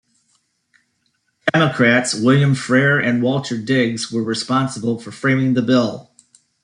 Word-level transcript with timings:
Democrats 1.53 2.15
William 2.15 2.55
Frere 2.55 2.97
and 2.99 3.21
Walter 3.21 3.55
Digges 3.55 4.11
were 4.11 4.23
responsible 4.23 4.97
for 4.99 5.11
framing 5.11 5.53
the 5.53 5.61
bill. 5.61 6.09